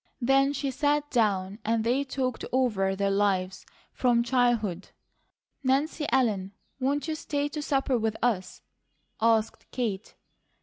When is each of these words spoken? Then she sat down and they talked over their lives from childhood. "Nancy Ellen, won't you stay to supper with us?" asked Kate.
Then 0.19 0.51
she 0.51 0.71
sat 0.71 1.11
down 1.11 1.59
and 1.63 1.83
they 1.83 2.03
talked 2.03 2.43
over 2.51 2.95
their 2.95 3.11
lives 3.11 3.67
from 3.93 4.23
childhood. 4.23 4.89
"Nancy 5.63 6.07
Ellen, 6.11 6.53
won't 6.79 7.07
you 7.07 7.13
stay 7.13 7.47
to 7.49 7.61
supper 7.61 7.99
with 7.99 8.17
us?" 8.23 8.63
asked 9.21 9.69
Kate. 9.69 10.15